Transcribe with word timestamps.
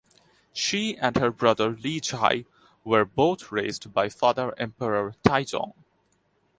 She 0.51 0.97
and 0.97 1.15
her 1.17 1.29
brother 1.29 1.69
Li 1.69 1.99
Zhi 2.01 2.47
were 2.83 3.05
both 3.05 3.51
raised 3.51 3.93
by 3.93 4.09
father 4.09 4.51
Emperor 4.57 5.13
Taizong. 5.23 5.73